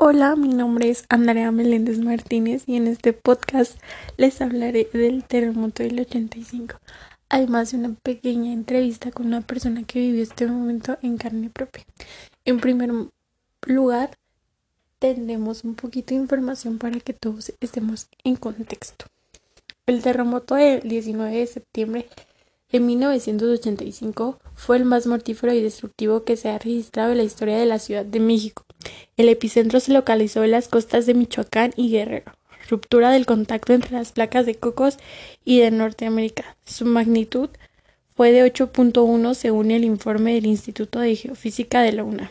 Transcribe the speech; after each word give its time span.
Hola, 0.00 0.36
mi 0.36 0.54
nombre 0.54 0.90
es 0.90 1.04
Andrea 1.08 1.50
Meléndez 1.50 1.98
Martínez 1.98 2.62
y 2.68 2.76
en 2.76 2.86
este 2.86 3.12
podcast 3.12 3.76
les 4.16 4.40
hablaré 4.40 4.88
del 4.92 5.24
terremoto 5.24 5.82
del 5.82 5.98
85, 5.98 6.76
además 7.28 7.72
de 7.72 7.78
una 7.78 7.94
pequeña 8.04 8.52
entrevista 8.52 9.10
con 9.10 9.26
una 9.26 9.40
persona 9.40 9.82
que 9.82 9.98
vivió 9.98 10.22
este 10.22 10.46
momento 10.46 10.98
en 11.02 11.18
carne 11.18 11.50
propia. 11.50 11.84
En 12.44 12.60
primer 12.60 12.92
lugar, 13.66 14.16
tendremos 15.00 15.64
un 15.64 15.74
poquito 15.74 16.14
de 16.14 16.20
información 16.20 16.78
para 16.78 17.00
que 17.00 17.12
todos 17.12 17.52
estemos 17.58 18.06
en 18.22 18.36
contexto. 18.36 19.06
El 19.86 20.00
terremoto 20.00 20.54
del 20.54 20.82
19 20.82 21.38
de 21.38 21.46
septiembre 21.48 22.08
de 22.70 22.78
1985 22.78 24.38
fue 24.54 24.76
el 24.76 24.84
más 24.84 25.08
mortífero 25.08 25.52
y 25.52 25.60
destructivo 25.60 26.22
que 26.22 26.36
se 26.36 26.50
ha 26.50 26.58
registrado 26.58 27.10
en 27.10 27.18
la 27.18 27.24
historia 27.24 27.58
de 27.58 27.66
la 27.66 27.80
Ciudad 27.80 28.04
de 28.04 28.20
México 28.20 28.64
el 29.16 29.28
epicentro 29.28 29.80
se 29.80 29.92
localizó 29.92 30.44
en 30.44 30.52
las 30.52 30.68
costas 30.68 31.06
de 31.06 31.14
Michoacán 31.14 31.72
y 31.76 31.90
Guerrero. 31.90 32.32
Ruptura 32.68 33.10
del 33.10 33.26
contacto 33.26 33.72
entre 33.72 33.92
las 33.92 34.12
placas 34.12 34.46
de 34.46 34.54
Cocos 34.54 34.98
y 35.44 35.60
de 35.60 35.70
Norteamérica. 35.70 36.56
Su 36.64 36.84
magnitud 36.84 37.48
fue 38.14 38.30
de 38.30 38.44
8.1 38.44 39.34
según 39.34 39.70
el 39.70 39.84
informe 39.84 40.34
del 40.34 40.46
Instituto 40.46 41.00
de 41.00 41.16
Geofísica 41.16 41.82
de 41.82 41.92
la 41.92 42.04
UNA, 42.04 42.30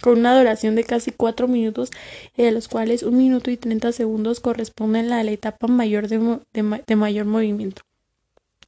con 0.00 0.18
una 0.18 0.38
duración 0.38 0.74
de 0.74 0.84
casi 0.84 1.10
4 1.10 1.48
minutos, 1.48 1.90
de 2.36 2.50
los 2.50 2.68
cuales 2.68 3.02
1 3.02 3.16
minuto 3.16 3.50
y 3.50 3.56
30 3.56 3.92
segundos 3.92 4.40
corresponden 4.40 5.12
a 5.12 5.22
la 5.22 5.32
etapa 5.32 5.66
mayor 5.66 6.08
de 6.08 6.96
mayor 6.96 7.26
movimiento. 7.26 7.82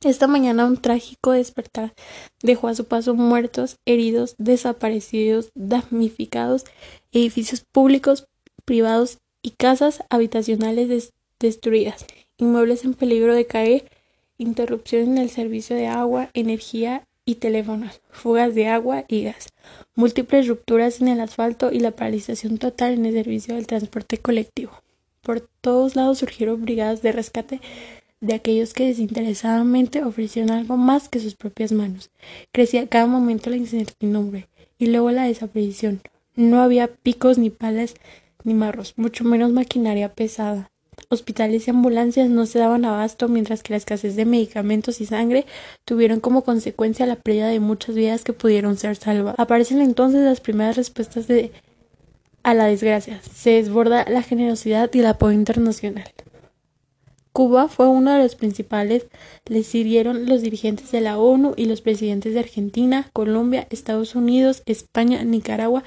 Esta 0.05 0.27
mañana 0.27 0.66
un 0.66 0.79
trágico 0.79 1.30
despertar 1.30 1.95
dejó 2.42 2.66
a 2.66 2.74
su 2.74 2.87
paso 2.87 3.15
muertos, 3.15 3.77
heridos, 3.87 4.34
desaparecidos, 4.37 5.52
damnificados, 5.55 6.65
edificios 7.12 7.61
públicos, 7.61 8.27
privados 8.65 9.19
y 9.42 9.51
casas 9.52 10.02
habitacionales 10.11 11.12
destruidas, 11.39 12.05
inmuebles 12.36 12.84
en 12.84 12.95
peligro 12.95 13.33
de 13.33 13.47
caer, 13.47 13.89
interrupción 14.39 15.03
en 15.03 15.19
el 15.19 15.30
servicio 15.30 15.77
de 15.77 15.86
agua, 15.86 16.30
energía 16.34 17.06
y 17.25 17.36
teléfonos, 17.36 18.00
fugas 18.11 18.56
de 18.56 18.67
agua 18.67 19.05
y 19.06 19.23
gas, 19.23 19.50
múltiples 19.95 20.48
rupturas 20.48 21.00
en 21.00 21.06
el 21.06 21.20
asfalto 21.20 21.70
y 21.70 21.78
la 21.78 21.92
paralización 21.92 22.58
total 22.58 22.95
en 22.95 23.06
el 23.06 23.14
servicio 23.14 23.55
del 23.55 23.69
transporte 23.69 24.19
colectivo. 24.19 24.73
Por 25.20 25.48
todos 25.61 25.95
lados 25.95 26.19
surgieron 26.19 26.62
brigadas 26.62 27.03
de 27.03 27.12
rescate 27.12 27.61
de 28.23 28.34
aquellos 28.34 28.73
que 28.73 28.87
desinteresadamente 28.87 30.03
ofrecieron 30.03 30.53
algo 30.53 30.77
más 30.78 31.09
que 31.09 31.20
sus 31.20 31.34
propias 31.34 31.73
manos. 31.73 32.11
Crecía 32.53 32.87
cada 32.87 33.06
momento 33.06 33.51
la 33.51 33.56
incertidumbre 33.56 34.48
y 34.79 34.87
luego 34.87 35.11
la 35.11 35.25
desaparición. 35.25 36.01
No 36.37 36.62
había 36.62 36.87
picos 36.87 37.37
ni 37.37 37.51
palas 37.51 37.95
ni 38.45 38.55
marros, 38.55 38.95
mucho 38.97 39.25
menos 39.25 39.53
maquinaria 39.53 40.14
pesada. 40.14 40.70
Hospitales 41.09 41.67
y 41.67 41.70
ambulancias 41.70 42.31
no 42.31 42.47
se 42.47 42.59
daban 42.59 42.84
abasto, 42.84 43.29
mientras 43.29 43.62
que 43.62 43.73
la 43.73 43.77
escasez 43.77 44.14
de 44.14 44.25
medicamentos 44.25 45.01
y 45.01 45.07
sangre 45.07 45.45
tuvieron 45.84 46.20
como 46.20 46.42
consecuencia 46.42 47.07
la 47.07 47.17
pérdida 47.17 47.48
de 47.48 47.61
muchas 47.61 47.95
vidas 47.95 48.25
que 48.25 48.33
pudieron 48.33 48.79
ser 48.79 48.97
salvadas. 48.97 49.39
Aparecen 49.39 49.81
entonces 49.81 50.23
las 50.23 50.41
primeras 50.41 50.77
respuestas 50.77 51.27
de 51.27 51.51
a 52.45 52.55
la 52.55 52.67
desgracia. 52.67 53.20
Se 53.23 53.51
desborda 53.51 54.05
la 54.09 54.23
generosidad 54.23 54.91
y 54.95 55.01
el 55.01 55.07
apoyo 55.07 55.33
internacional. 55.33 56.12
Cuba 57.33 57.69
fue 57.69 57.88
uno 57.88 58.12
de 58.12 58.22
los 58.22 58.34
principales, 58.34 59.06
le 59.47 59.62
sirvieron 59.62 60.27
los 60.27 60.42
dirigentes 60.42 60.92
de 60.92 61.00
la 61.00 61.19
ONU 61.19 61.55
y 61.56 61.64
los 61.64 61.80
presidentes 61.80 62.34
de 62.34 62.41
Argentina, 62.41 63.11
Colombia, 63.14 63.66
Estados 63.70 64.14
Unidos, 64.14 64.62
España, 64.66 65.24
Nicaragua, 65.24 65.83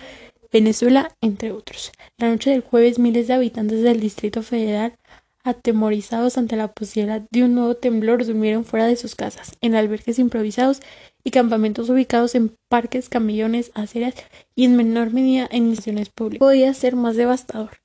Venezuela, 0.51 1.15
entre 1.21 1.51
otros. 1.51 1.91
La 2.17 2.29
noche 2.29 2.49
del 2.49 2.61
jueves 2.61 2.97
miles 2.97 3.27
de 3.27 3.35
habitantes 3.35 3.83
del 3.83 3.99
Distrito 3.99 4.41
Federal, 4.41 4.97
atemorizados 5.43 6.39
ante 6.39 6.55
la 6.55 6.73
posibilidad 6.73 7.21
de 7.29 7.43
un 7.43 7.53
nuevo 7.53 7.75
temblor, 7.75 8.25
durmieron 8.25 8.65
fuera 8.65 8.87
de 8.87 8.95
sus 8.95 9.13
casas, 9.13 9.51
en 9.61 9.75
albergues 9.75 10.17
improvisados 10.17 10.81
y 11.23 11.29
campamentos 11.29 11.89
ubicados 11.89 12.33
en 12.33 12.55
parques, 12.69 13.09
camillones, 13.09 13.71
aceras 13.75 14.15
y 14.55 14.65
en 14.65 14.75
menor 14.75 15.13
medida 15.13 15.47
en 15.51 15.67
instituciones 15.67 16.09
públicas. 16.09 16.39
Podía 16.39 16.73
ser 16.73 16.95
más 16.95 17.15
devastador. 17.15 17.81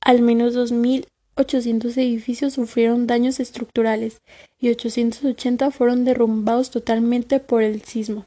Al 0.00 0.22
menos 0.22 0.54
dos 0.54 0.70
mil 0.70 1.08
800 1.36 1.96
edificios 1.96 2.54
sufrieron 2.54 3.06
daños 3.06 3.40
estructurales 3.40 4.20
y 4.58 4.68
880 4.68 5.70
fueron 5.70 6.04
derrumbados 6.04 6.70
totalmente 6.70 7.40
por 7.40 7.62
el 7.62 7.82
sismo. 7.82 8.26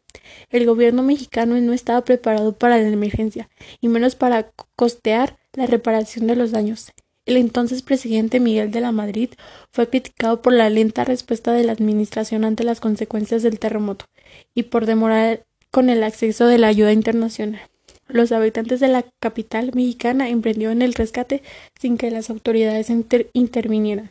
El 0.49 0.65
gobierno 0.65 1.03
mexicano 1.03 1.59
no 1.59 1.73
estaba 1.73 2.03
preparado 2.03 2.53
para 2.53 2.77
la 2.77 2.87
emergencia, 2.87 3.49
y 3.79 3.87
menos 3.87 4.15
para 4.15 4.51
costear 4.75 5.37
la 5.53 5.67
reparación 5.67 6.27
de 6.27 6.35
los 6.35 6.51
daños. 6.51 6.91
El 7.25 7.37
entonces 7.37 7.81
presidente 7.81 8.39
Miguel 8.39 8.71
de 8.71 8.81
la 8.81 8.91
Madrid 8.91 9.29
fue 9.71 9.89
criticado 9.89 10.41
por 10.41 10.53
la 10.53 10.69
lenta 10.69 11.03
respuesta 11.03 11.51
de 11.51 11.63
la 11.63 11.73
administración 11.73 12.45
ante 12.45 12.63
las 12.63 12.79
consecuencias 12.79 13.43
del 13.43 13.59
terremoto 13.59 14.05
y 14.53 14.63
por 14.63 14.85
demorar 14.85 15.45
con 15.71 15.89
el 15.89 16.03
acceso 16.03 16.47
de 16.47 16.57
la 16.57 16.67
ayuda 16.67 16.93
internacional. 16.93 17.61
Los 18.07 18.31
habitantes 18.31 18.79
de 18.79 18.87
la 18.87 19.03
capital 19.19 19.71
mexicana 19.73 20.29
emprendieron 20.29 20.81
el 20.81 20.93
rescate 20.93 21.43
sin 21.79 21.97
que 21.97 22.11
las 22.11 22.29
autoridades 22.29 22.89
intervinieran. 23.33 24.09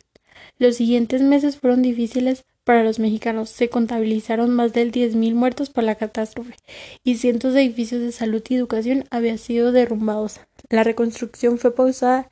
Los 0.59 0.75
siguientes 0.75 1.21
meses 1.21 1.57
fueron 1.57 1.81
difíciles 1.81 2.45
para 2.63 2.83
los 2.83 2.99
mexicanos. 2.99 3.49
Se 3.49 3.69
contabilizaron 3.69 4.51
más 4.51 4.73
de 4.73 4.91
10.000 4.91 5.33
muertos 5.33 5.69
por 5.69 5.83
la 5.83 5.95
catástrofe 5.95 6.53
y 7.03 7.15
cientos 7.15 7.53
de 7.53 7.61
edificios 7.61 8.01
de 8.01 8.11
salud 8.11 8.43
y 8.49 8.55
educación 8.55 9.05
habían 9.09 9.37
sido 9.37 9.71
derrumbados. 9.71 10.41
La 10.69 10.83
reconstrucción 10.83 11.57
fue 11.57 11.73
pausada 11.73 12.29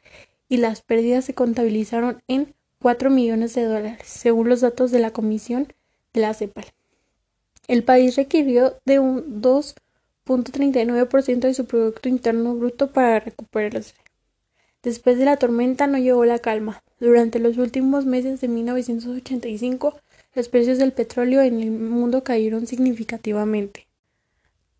y 0.49 0.57
las 0.57 0.81
pérdidas 0.81 1.25
se 1.25 1.33
contabilizaron 1.33 2.21
en 2.27 2.53
4 2.79 3.09
millones 3.09 3.55
de 3.55 3.63
dólares, 3.63 3.99
según 4.05 4.49
los 4.49 4.61
datos 4.61 4.91
de 4.91 4.99
la 4.99 5.11
Comisión 5.11 5.73
de 6.13 6.21
la 6.21 6.33
CEPAL. 6.33 6.65
El 7.67 7.83
país 7.83 8.15
requirió 8.15 8.77
de 8.85 8.99
un 8.99 9.41
2 9.41 9.75
.39% 10.25 11.39
de 11.39 11.53
su 11.53 11.65
Producto 11.65 12.09
Interno 12.09 12.55
Bruto 12.55 12.91
para 12.91 13.19
recuperarse. 13.19 13.93
Después 14.83 15.17
de 15.17 15.25
la 15.25 15.37
tormenta 15.37 15.87
no 15.87 15.97
llegó 15.97 16.25
la 16.25 16.39
calma. 16.39 16.83
Durante 16.99 17.39
los 17.39 17.57
últimos 17.57 18.05
meses 18.05 18.41
de 18.41 18.47
1985, 18.47 19.95
los 20.35 20.49
precios 20.49 20.77
del 20.77 20.91
petróleo 20.91 21.41
en 21.41 21.61
el 21.61 21.71
mundo 21.71 22.23
cayeron 22.23 22.67
significativamente. 22.67 23.87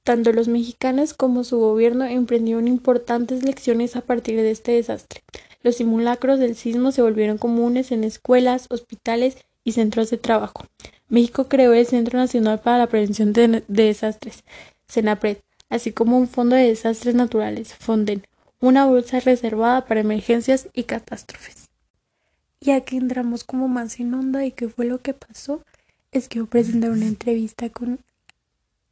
Tanto 0.04 0.32
los 0.32 0.48
mexicanos 0.48 1.16
como 1.16 1.44
su 1.44 1.58
gobierno 1.58 2.06
emprendieron 2.06 2.68
importantes 2.68 3.44
lecciones 3.44 3.96
a 3.96 4.02
partir 4.02 4.36
de 4.36 4.52
este 4.52 4.74
desastre. 4.74 5.24
Los 5.64 5.78
simulacros 5.78 6.40
del 6.40 6.56
sismo 6.56 6.92
se 6.92 7.02
volvieron 7.02 7.40
comunes 7.40 7.92
en 7.92 8.04
escuelas, 8.04 8.68
hospitales 8.70 9.38
y 9.64 9.72
centros 9.72 10.12
de 10.12 10.18
trabajo. 10.18 10.68
México 11.10 11.48
creó 11.48 11.74
el 11.74 11.88
Centro 11.88 12.20
Nacional 12.20 12.60
para 12.60 12.78
la 12.78 12.88
Prevención 12.88 13.34
de, 13.34 13.64
Desastres, 13.68 14.44
CENAPRED, 14.88 15.38
así 15.70 15.92
como 15.92 16.18
un 16.18 16.28
fondo 16.28 16.56
de 16.56 16.68
desastres 16.68 17.16
naturales, 17.16 17.74
FONDEN, 17.74 18.26
una 18.60 18.86
bolsa 18.86 19.20
reservada 19.20 19.86
para 19.86 20.00
emergencias 20.00 20.68
y 20.74 20.84
catástrofes. 20.84 21.70
Y 22.60 22.72
aquí 22.72 22.98
entramos 22.98 23.44
como 23.44 23.68
más 23.68 24.00
en 24.00 24.14
onda 24.14 24.46
y 24.46 24.52
qué 24.52 24.70
fue 24.70 24.86
lo 24.86 25.02
que 25.02 25.14
pasó, 25.14 25.64
es 26.12 26.30
que 26.30 26.40
voy 26.40 26.48
a 26.48 26.50
presentar 26.50 26.92
una 26.92 27.06
entrevista 27.06 27.70
con 27.70 28.00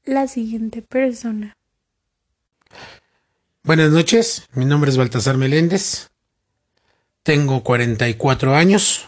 la 0.05 0.27
siguiente 0.27 0.81
persona. 0.81 1.55
Buenas 3.63 3.91
noches, 3.91 4.47
mi 4.53 4.65
nombre 4.65 4.91
es 4.91 4.97
Baltasar 4.97 5.37
Meléndez, 5.37 6.09
tengo 7.23 7.63
44 7.63 8.53
años. 8.53 9.07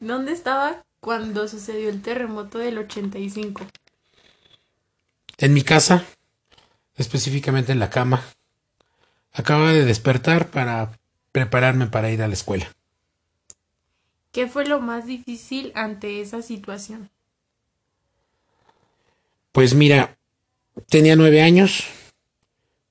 ¿Dónde 0.00 0.32
estaba 0.32 0.84
cuando 1.02 1.48
sucedió 1.48 1.88
el 1.88 2.00
terremoto 2.00 2.58
del 2.58 2.78
85? 2.78 3.66
En 5.38 5.52
mi 5.52 5.62
casa, 5.62 6.06
específicamente 6.96 7.72
en 7.72 7.80
la 7.80 7.90
cama. 7.90 8.22
Acaba 9.32 9.72
de 9.72 9.84
despertar 9.84 10.52
para 10.52 10.96
prepararme 11.32 11.88
para 11.88 12.12
ir 12.12 12.22
a 12.22 12.28
la 12.28 12.34
escuela. 12.34 12.72
¿Qué 14.30 14.46
fue 14.46 14.64
lo 14.64 14.80
más 14.80 15.04
difícil 15.04 15.72
ante 15.74 16.20
esa 16.20 16.40
situación? 16.40 17.10
Pues 19.50 19.74
mira, 19.74 20.16
tenía 20.88 21.16
nueve 21.16 21.42
años, 21.42 21.84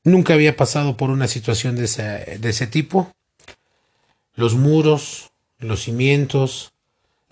nunca 0.04 0.34
había 0.34 0.58
pasado 0.58 0.98
por 0.98 1.12
una 1.12 1.30
situación 1.30 1.78
de 1.78 1.86
ese, 1.86 2.38
de 2.40 2.50
ese 2.50 2.68
tipo. 2.68 3.16
Los 4.34 4.56
muros, 4.56 5.32
los 5.60 5.84
cimientos, 5.84 6.71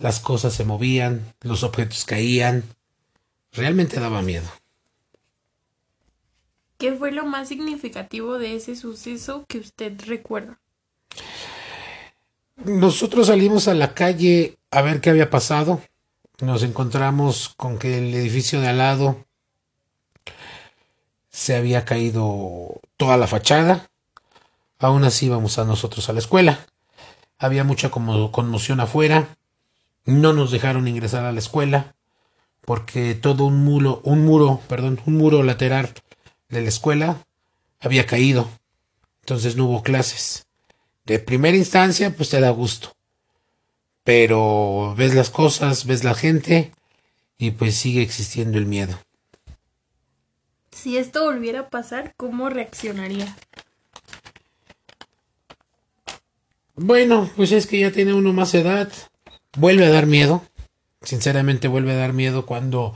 las 0.00 0.18
cosas 0.18 0.54
se 0.54 0.64
movían, 0.64 1.34
los 1.42 1.62
objetos 1.62 2.04
caían. 2.04 2.64
Realmente 3.52 4.00
daba 4.00 4.22
miedo. 4.22 4.48
¿Qué 6.78 6.92
fue 6.94 7.12
lo 7.12 7.26
más 7.26 7.48
significativo 7.48 8.38
de 8.38 8.56
ese 8.56 8.74
suceso 8.74 9.44
que 9.46 9.58
usted 9.58 9.92
recuerda? 10.06 10.58
Nosotros 12.56 13.26
salimos 13.26 13.68
a 13.68 13.74
la 13.74 13.92
calle 13.92 14.56
a 14.70 14.80
ver 14.80 15.00
qué 15.00 15.10
había 15.10 15.28
pasado. 15.28 15.82
Nos 16.40 16.62
encontramos 16.62 17.50
con 17.56 17.78
que 17.78 17.98
el 17.98 18.14
edificio 18.14 18.60
de 18.62 18.68
al 18.68 18.78
lado 18.78 19.26
se 21.28 21.54
había 21.54 21.84
caído 21.84 22.80
toda 22.96 23.18
la 23.18 23.26
fachada. 23.26 23.90
Aún 24.78 25.04
así 25.04 25.26
íbamos 25.26 25.58
a 25.58 25.64
nosotros 25.64 26.08
a 26.08 26.14
la 26.14 26.20
escuela. 26.20 26.66
Había 27.38 27.64
mucha 27.64 27.90
conmoción 27.90 28.80
afuera. 28.80 29.36
No 30.04 30.32
nos 30.32 30.50
dejaron 30.50 30.88
ingresar 30.88 31.24
a 31.24 31.32
la 31.32 31.38
escuela 31.38 31.94
porque 32.62 33.14
todo 33.14 33.44
un 33.44 33.64
muro, 33.64 34.00
un 34.04 34.24
muro, 34.24 34.60
perdón, 34.68 35.00
un 35.06 35.16
muro 35.16 35.42
lateral 35.42 35.92
de 36.48 36.62
la 36.62 36.68
escuela 36.68 37.24
había 37.80 38.06
caído. 38.06 38.48
Entonces 39.22 39.56
no 39.56 39.66
hubo 39.66 39.82
clases. 39.82 40.46
De 41.04 41.18
primera 41.18 41.56
instancia, 41.56 42.14
pues 42.14 42.30
te 42.30 42.40
da 42.40 42.50
gusto. 42.50 42.94
Pero 44.04 44.94
ves 44.96 45.14
las 45.14 45.30
cosas, 45.30 45.86
ves 45.86 46.04
la 46.04 46.14
gente 46.14 46.72
y 47.38 47.52
pues 47.52 47.74
sigue 47.76 48.02
existiendo 48.02 48.58
el 48.58 48.66
miedo. 48.66 48.98
Si 50.70 50.96
esto 50.96 51.24
volviera 51.24 51.60
a 51.60 51.68
pasar, 51.68 52.14
¿cómo 52.16 52.48
reaccionaría? 52.48 53.36
Bueno, 56.74 57.30
pues 57.36 57.52
es 57.52 57.66
que 57.66 57.80
ya 57.80 57.90
tiene 57.90 58.14
uno 58.14 58.32
más 58.32 58.54
edad. 58.54 58.90
Vuelve 59.56 59.86
a 59.86 59.90
dar 59.90 60.06
miedo. 60.06 60.42
Sinceramente 61.02 61.68
vuelve 61.68 61.92
a 61.92 61.96
dar 61.96 62.12
miedo 62.12 62.46
cuando 62.46 62.94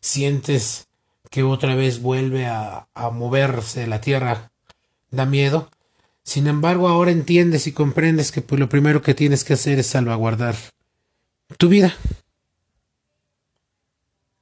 sientes 0.00 0.88
que 1.30 1.42
otra 1.42 1.74
vez 1.74 2.02
vuelve 2.02 2.46
a, 2.46 2.88
a 2.94 3.10
moverse 3.10 3.86
la 3.86 4.00
tierra. 4.00 4.50
Da 5.10 5.26
miedo. 5.26 5.70
Sin 6.24 6.46
embargo, 6.46 6.88
ahora 6.88 7.10
entiendes 7.10 7.66
y 7.66 7.72
comprendes 7.72 8.32
que 8.32 8.40
pues, 8.40 8.58
lo 8.58 8.68
primero 8.68 9.02
que 9.02 9.14
tienes 9.14 9.44
que 9.44 9.52
hacer 9.52 9.78
es 9.78 9.86
salvaguardar 9.86 10.56
tu 11.58 11.68
vida. 11.68 11.94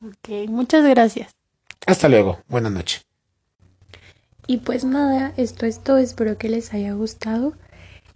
Ok, 0.05 0.49
muchas 0.49 0.85
gracias. 0.85 1.32
Hasta 1.87 2.08
luego. 2.08 2.41
Buenas 2.49 2.73
noches. 2.73 3.05
Y 4.47 4.58
pues 4.58 4.85
nada, 4.85 5.32
esto 5.37 5.67
es 5.67 5.82
todo. 5.82 5.99
Espero 5.99 6.38
que 6.38 6.49
les 6.49 6.73
haya 6.73 6.93
gustado. 6.93 7.55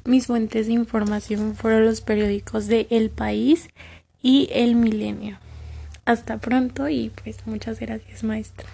Mis 0.07 0.29
fuentes 0.29 0.69
de 0.69 0.73
información 0.73 1.57
fueron 1.57 1.85
los 1.85 2.01
periódicos 2.01 2.69
de 2.69 2.87
El 2.91 3.11
País 3.11 3.69
y 4.23 4.49
El 4.53 4.77
Milenio. 4.77 5.39
Hasta 6.05 6.39
pronto 6.39 6.89
y 6.89 7.11
pues 7.11 7.45
muchas 7.45 7.81
gracias 7.81 8.23
maestra. 8.23 8.69